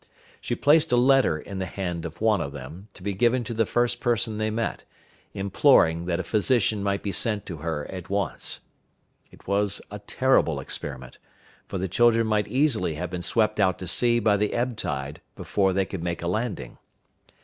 She 0.41 0.55
placed 0.55 0.91
a 0.91 0.95
letter 0.97 1.37
in 1.37 1.59
the 1.59 1.67
hand 1.67 2.05
of 2.07 2.21
one 2.21 2.41
of 2.41 2.53
them, 2.53 2.87
to 2.95 3.03
be 3.03 3.13
given 3.13 3.43
to 3.43 3.53
the 3.53 3.67
first 3.67 3.99
person 4.01 4.39
they 4.39 4.49
met, 4.49 4.83
imploring 5.35 6.07
that 6.07 6.19
a 6.19 6.23
physician 6.23 6.81
might 6.81 7.03
be 7.03 7.11
sent 7.11 7.45
to 7.45 7.57
her 7.57 7.85
at 7.85 8.09
once. 8.09 8.61
It 9.29 9.45
was 9.45 9.79
a 9.91 9.99
terrible 9.99 10.59
experiment, 10.59 11.19
for 11.67 11.77
the 11.77 11.87
children 11.87 12.25
might 12.25 12.47
easily 12.47 12.95
have 12.95 13.11
been 13.11 13.21
swept 13.21 13.59
out 13.59 13.77
to 13.77 13.87
sea 13.87 14.17
by 14.17 14.37
the 14.37 14.55
ebb 14.55 14.75
tide 14.75 15.21
before 15.35 15.71
they 15.71 15.85
could 15.85 16.01
make 16.01 16.23
a 16.23 16.27
landing. 16.27 16.79